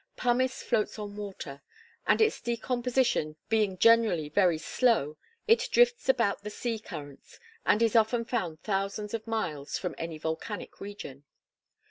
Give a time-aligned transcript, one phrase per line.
[0.15, 1.61] Pumice floats on water,
[2.07, 5.15] and its decomposition being generally very slow,
[5.47, 10.17] it drifts about the sea currents, and is often found thousands of miles from any
[10.17, 11.23] volcanic region.